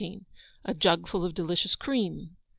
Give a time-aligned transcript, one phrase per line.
[0.65, 2.35] A jug full of delicious cream.